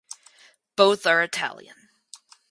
[0.75, 1.89] Both are Italian.